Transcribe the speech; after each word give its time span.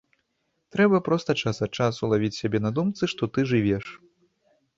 Трэба 0.75 1.01
проста 1.07 1.31
час 1.43 1.57
ад 1.67 1.71
часу 1.81 2.01
лавіць 2.15 2.33
сябе 2.41 2.59
на 2.65 2.71
думцы, 2.79 3.03
што 3.13 3.23
ты 3.37 3.47
жывеш. 3.53 3.85